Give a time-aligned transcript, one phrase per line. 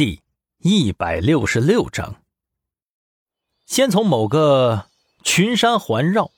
[0.00, 0.22] 第
[0.62, 2.22] 一百六十六章，
[3.66, 4.86] 先从某个
[5.22, 6.30] 群山环绕、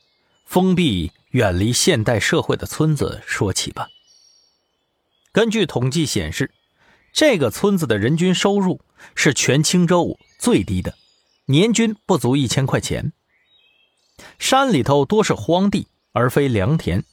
[0.45, 3.87] 封闭、远离现代社会的村子说起吧。
[5.31, 6.53] 根据统计显示，
[7.13, 8.81] 这个村子的人均收入
[9.15, 10.97] 是全青州最低的，
[11.45, 13.13] 年均不足一千块钱。
[14.41, 17.05] 山里头多是荒地，而非良田，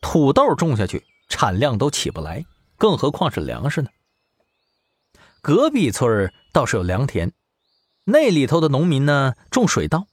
[0.00, 2.44] 土豆种下去产量都起不来，
[2.76, 3.90] 更何况是粮食呢？
[5.46, 7.32] 隔壁村倒是有良田，
[8.02, 10.08] 那里头的农民呢种水稻，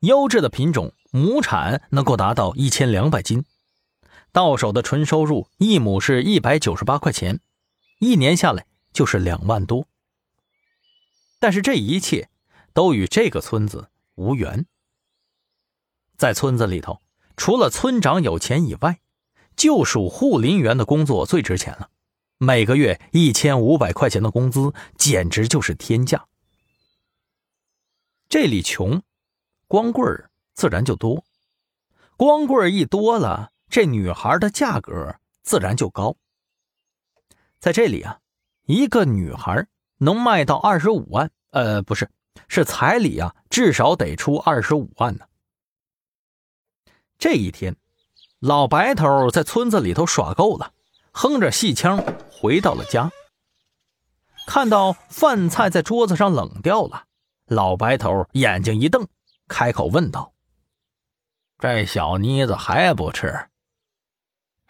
[0.00, 3.44] 优质的品种，亩产能够达到一千两百斤，
[4.32, 7.38] 到手的纯收入一亩是一百九十八块钱，
[8.00, 9.86] 一年下来就是两万多。
[11.38, 12.28] 但是这一切
[12.72, 14.66] 都与这个村子无缘。
[16.16, 17.00] 在村子里头，
[17.36, 18.98] 除了村长有钱以外，
[19.54, 21.90] 就属护林员的工作最值钱了。
[22.38, 26.24] 每个月一千五百块钱的工资，简直就是天价。
[28.28, 29.02] 这里穷，
[29.66, 31.24] 光棍儿自然就多。
[32.16, 36.16] 光棍儿一多了，这女孩的价格自然就高。
[37.58, 38.20] 在这里啊，
[38.66, 42.08] 一个女孩能卖到二十五万，呃，不是，
[42.46, 45.26] 是彩礼啊，至少得出二十五万呢。
[47.18, 47.74] 这一天，
[48.38, 50.72] 老白头在村子里头耍够了。
[51.20, 53.10] 哼着戏腔回到了家，
[54.46, 57.06] 看到饭菜在桌子上冷掉了，
[57.46, 59.08] 老白头眼睛一瞪，
[59.48, 60.32] 开口问道
[61.58, 63.48] ：“这小妮子还不吃？”“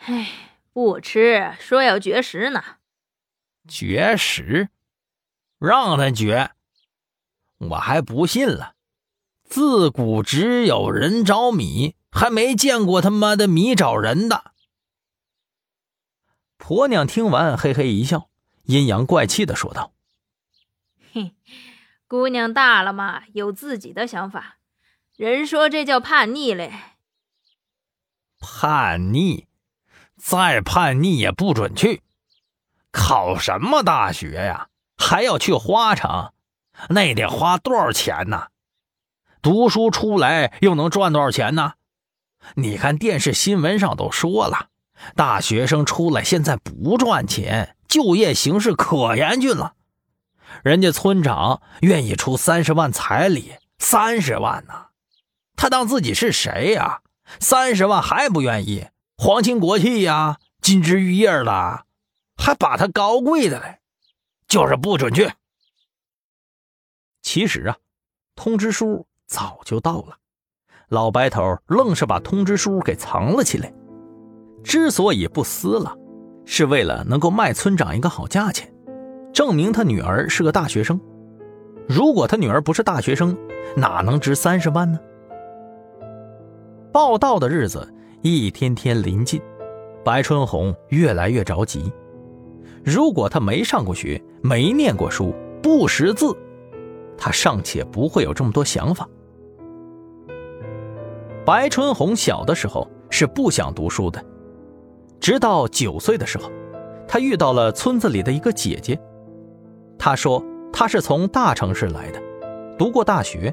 [0.07, 0.27] 哎，
[0.73, 2.65] 不吃，说要绝食呢。
[3.69, 4.71] ”“绝食？
[5.59, 6.53] 让他绝，
[7.59, 8.73] 我还不信了。
[9.45, 14.53] 自古只有人找米，还没见过他妈的米找人的。”
[16.69, 18.29] 婆娘听完，嘿嘿一笑，
[18.65, 19.95] 阴阳怪气的说道
[21.15, 21.35] ：“嘿，
[22.07, 24.59] 姑娘大了嘛，有自己的想法。
[25.17, 26.71] 人说这叫叛逆嘞。
[28.39, 29.47] 叛逆，
[30.19, 32.03] 再叛逆也不准去。
[32.93, 34.69] 考什么大学呀？
[34.99, 36.34] 还要去花城？
[36.91, 38.49] 那得花多少钱呢？
[39.41, 41.77] 读书出来又能赚多少钱呢？
[42.57, 44.69] 你看电视新闻上都说了。”
[45.14, 49.75] 大学生出来现在不赚钱，就业形势可严峻了。
[50.62, 54.86] 人家村长愿意出三十万彩礼，三十万呢，
[55.56, 57.03] 他当自己是谁呀？
[57.41, 61.84] 三十万还不愿意，皇亲国戚呀，金枝玉叶的，
[62.36, 63.78] 还把他高贵的嘞，
[64.48, 65.32] 就是不准去。
[67.20, 67.76] 其实啊，
[68.34, 70.16] 通知书早就到了，
[70.88, 73.70] 老白头愣是把通知书给藏了起来。
[74.63, 75.95] 之所以不撕了，
[76.45, 78.73] 是为了能够卖村长一个好价钱，
[79.33, 81.01] 证明他女儿是个大学生。
[81.89, 83.37] 如果他女儿不是大学生，
[83.75, 84.99] 哪能值三十万呢？
[86.93, 87.87] 报道的日子
[88.23, 89.41] 一天天临近，
[90.05, 91.91] 白春红越来越着急。
[92.85, 96.37] 如果他没上过学，没念过书，不识字，
[97.17, 99.09] 他尚且不会有这么多想法。
[101.45, 104.23] 白春红小的时候是不想读书的。
[105.21, 106.51] 直到九岁的时候，
[107.06, 108.99] 他遇到了村子里的一个姐姐。
[109.99, 110.43] 她说
[110.73, 112.23] 她是从大城市来的，
[112.79, 113.53] 读过大学，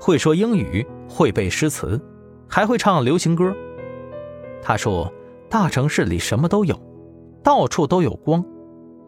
[0.00, 2.00] 会说英语，会背诗词，
[2.48, 3.54] 还会唱流行歌。
[4.62, 5.12] 她说
[5.50, 6.74] 大城市里什么都有，
[7.42, 8.42] 到处都有光，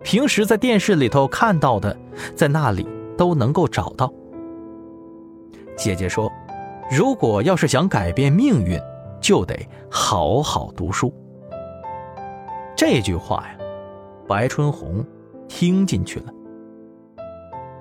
[0.02, 1.96] 平时在电视里头看到的，
[2.36, 4.12] 在那里都能够找到。
[5.74, 6.30] 姐姐说，
[6.90, 8.78] 如果要是想改变命运，
[9.22, 9.56] 就得
[9.90, 11.12] 好好读书。
[12.86, 13.56] 这句话呀，
[14.28, 15.02] 白春红
[15.48, 16.26] 听进去了。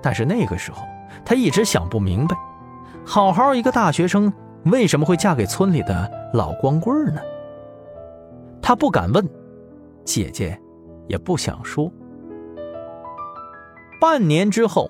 [0.01, 0.87] 但是那个时候，
[1.25, 2.37] 她一直想不明白，
[3.05, 4.31] 好好一个大学生，
[4.63, 7.19] 为什么会嫁给村里的老光棍呢？
[8.61, 9.29] 她不敢问，
[10.05, 10.57] 姐姐
[11.09, 11.91] 也不想说。
[13.99, 14.89] 半年之后，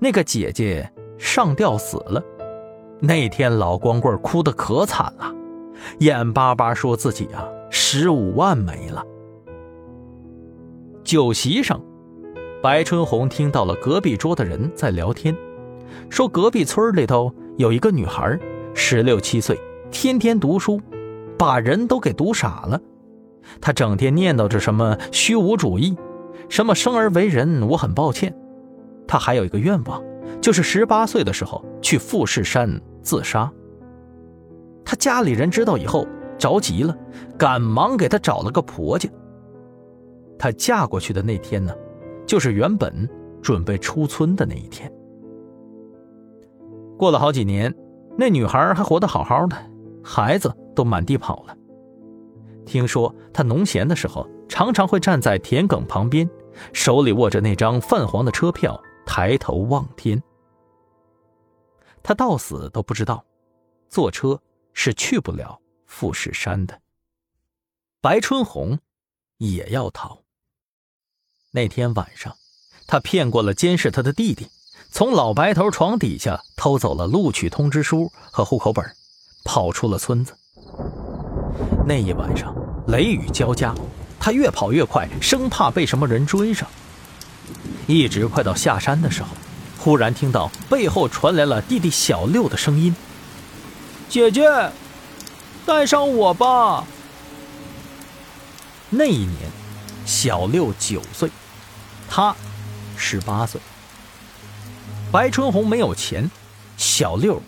[0.00, 2.20] 那个姐姐上吊死了。
[2.98, 5.32] 那天老光棍哭得可惨了，
[6.00, 9.06] 眼巴巴说自己啊，十五万没了。
[11.06, 11.80] 酒席上，
[12.60, 15.32] 白春红听到了隔壁桌的人在聊天，
[16.10, 18.36] 说隔壁村里头有一个女孩，
[18.74, 19.56] 十六七岁，
[19.92, 20.80] 天天读书，
[21.38, 22.80] 把人都给读傻了。
[23.60, 25.96] 她整天念叨着什么虚无主义，
[26.48, 28.36] 什么生而为人我很抱歉。
[29.06, 30.02] 她还有一个愿望，
[30.40, 33.48] 就是十八岁的时候去富士山自杀。
[34.84, 36.04] 她家里人知道以后
[36.36, 36.92] 着急了，
[37.38, 39.08] 赶忙给她找了个婆家。
[40.38, 41.74] 她嫁过去的那天呢，
[42.26, 43.08] 就是原本
[43.42, 44.92] 准备出村的那一天。
[46.98, 47.74] 过了好几年，
[48.16, 49.56] 那女孩还活得好好的，
[50.02, 51.56] 孩子都满地跑了。
[52.64, 56.28] 听说她农闲的时候，常常会站在田埂旁边，
[56.72, 60.22] 手里握着那张泛黄的车票，抬头望天。
[62.02, 63.24] 他到死都不知道，
[63.88, 64.40] 坐车
[64.72, 66.80] 是去不了富士山的。
[68.00, 68.78] 白春红
[69.38, 70.22] 也要逃。
[71.56, 72.36] 那天晚上，
[72.86, 74.46] 他骗过了监视他的弟弟，
[74.90, 78.84] 从老白头床底下偷走了录取通知书和户口本，
[79.42, 80.34] 跑出了村子。
[81.86, 82.54] 那一晚上
[82.88, 83.74] 雷雨交加，
[84.20, 86.68] 他越跑越快，生怕被什么人追上。
[87.86, 89.28] 一直快到下山的时候，
[89.78, 92.94] 忽然听到背后传来了弟弟小六的声音
[94.10, 94.44] ：“姐姐，
[95.64, 96.84] 带上我吧。”
[98.90, 99.50] 那一年，
[100.04, 101.30] 小六九岁，
[102.08, 102.34] 他
[102.96, 103.60] 十八岁。
[105.12, 106.30] 白春红没有钱，
[106.76, 107.40] 小六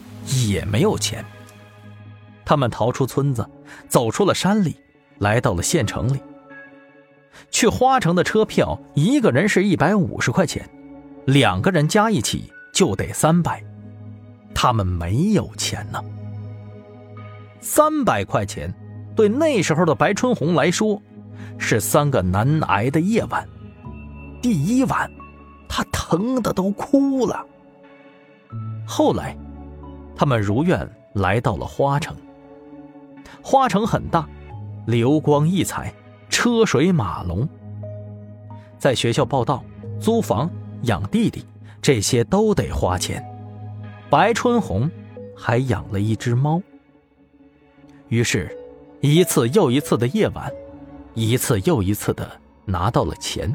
[0.46, 1.25] 也没有钱。
[2.44, 3.46] 他们逃出村子，
[3.88, 4.76] 走出了山里，
[5.19, 6.20] 来到了县城里。
[7.50, 10.69] 去花城的车票，一个人是一百五十块钱，
[11.26, 13.62] 两个人加一起就得三百。
[14.54, 16.02] 他们没有钱呢。
[17.61, 18.72] 三百块钱，
[19.14, 21.00] 对那时候的白春红来说，
[21.58, 23.46] 是三个难挨的夜晚。
[24.40, 25.11] 第一晚，
[25.69, 27.44] 他疼的都哭了。
[28.87, 29.37] 后来，
[30.17, 32.17] 他们如愿来到了花城。
[33.43, 34.29] 花城很大，
[34.87, 35.93] 流光溢彩，
[36.29, 37.49] 车水马龙。
[38.79, 39.64] 在学校报道、
[40.00, 40.50] 租房、
[40.82, 41.44] 养弟弟，
[41.82, 43.25] 这些都得花钱。
[44.08, 44.90] 白春红
[45.37, 46.62] 还养了一只猫。
[48.08, 48.56] 于是，
[49.00, 50.50] 一次又一次的夜晚，
[51.14, 52.31] 一次又一次的
[52.64, 53.55] 拿到了钱。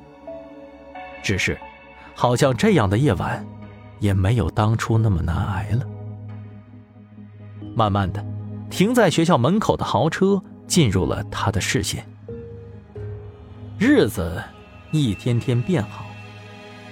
[1.23, 1.57] 只是，
[2.13, 3.43] 好像这样的夜晚，
[3.99, 5.87] 也没有当初那么难挨了。
[7.75, 8.23] 慢慢的。
[8.69, 12.03] 停在学校门口的豪车进入了他的视线。
[13.77, 14.43] 日子
[14.91, 16.07] 一天天变好，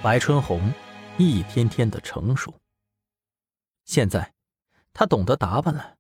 [0.04, 0.72] 白春红
[1.18, 2.54] 一天天的成熟。
[3.86, 4.34] 现在，
[4.94, 5.96] 他懂得打扮了，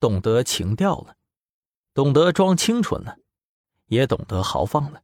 [0.00, 1.14] 懂得情调了，
[1.92, 3.18] 懂得装清纯了，
[3.88, 5.02] 也懂得豪放了，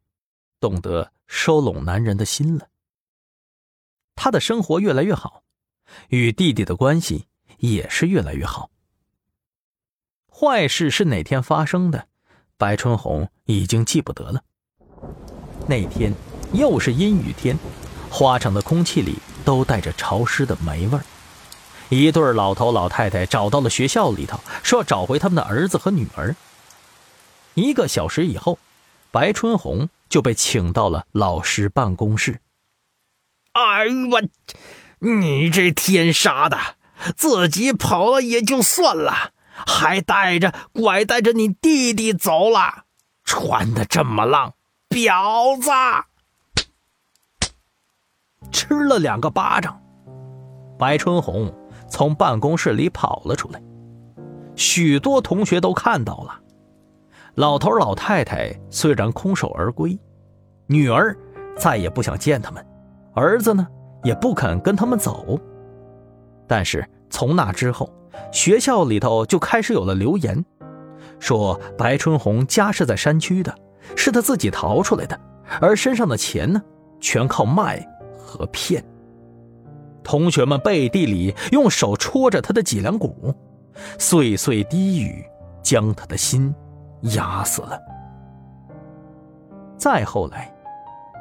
[0.58, 2.66] 懂得收拢男人的心了。
[4.16, 5.44] 他的生活越来越好，
[6.08, 7.26] 与弟弟的关系
[7.58, 8.70] 也是越来越好。
[10.28, 12.08] 坏事是哪天发生的？
[12.56, 14.42] 白春红已经记不得了。
[15.69, 16.12] 那天
[16.52, 17.56] 又是阴雨天，
[18.10, 21.04] 花城的空气里都带着潮湿的霉味儿。
[21.88, 26.34] 一对老头老太太找到了学校里头，说要找回他们的儿子和女儿。
[27.54, 28.58] 一个小时以后，
[29.10, 32.40] 白春红就被请到了老师办公室。
[33.52, 34.22] 哎呦我，
[35.00, 36.58] 你这天杀的，
[37.16, 39.32] 自己跑了也就算了。
[39.66, 42.84] 还带着拐带着你弟弟走了，
[43.25, 44.55] 穿的这么浪，
[44.88, 45.72] 婊子！
[48.52, 49.82] 吃了两个巴掌，
[50.78, 51.52] 白春红
[51.90, 53.60] 从办公室里跑了出来。
[54.55, 56.40] 许多同学都看到了，
[57.38, 59.96] 老头老太太虽然空手而归，
[60.67, 61.17] 女儿
[61.56, 62.67] 再也不想见他们，
[63.14, 63.64] 儿子呢
[64.02, 65.38] 也不肯跟他们走。
[66.48, 67.89] 但是从那之后。
[68.32, 70.44] 学校里头就开始有了流言，
[71.20, 73.55] 说白春红家是在山区的，
[73.94, 75.19] 是他自己逃出来的，
[75.60, 76.60] 而身上的钱呢，
[76.98, 77.79] 全靠卖
[78.19, 78.84] 和骗。
[80.03, 83.32] 同学们背地里用手戳着他的脊梁骨，
[83.98, 85.24] 碎碎低语
[85.62, 86.53] 将他的心
[87.02, 87.81] 压死了。
[89.76, 90.52] 再后来，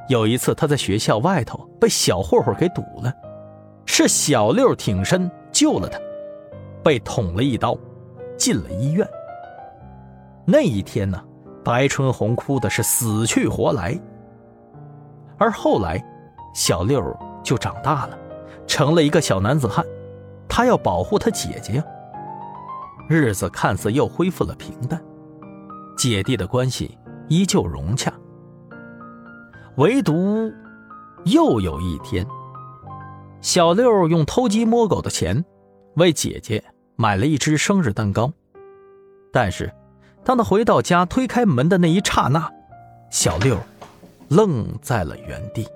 [0.09, 3.13] 有一次他在学校外头被小混混给堵了，
[3.85, 5.99] 是小六挺身救了他。
[6.83, 7.77] 被捅了一刀，
[8.37, 9.05] 进了医院。
[10.45, 11.21] 那一天呢，
[11.61, 13.99] 白春红哭的是死去活来。
[15.37, 16.01] 而后来，
[16.53, 18.17] 小六就长大了，
[18.65, 19.85] 成了一个小男子汉，
[20.47, 21.83] 他要保护他姐姐呀。
[23.09, 25.01] 日子看似又恢复了平淡，
[25.97, 28.13] 姐弟的关系依旧融洽。
[29.77, 30.53] 唯独，
[31.25, 32.25] 又有一天，
[33.41, 35.43] 小六用偷鸡摸狗的钱，
[35.95, 36.63] 为姐姐。
[36.99, 38.33] 买了一只生日蛋糕，
[39.31, 39.71] 但是
[40.23, 42.51] 当他回到家推开门的那一刹那，
[43.11, 43.55] 小六
[44.29, 45.67] 愣在了原地。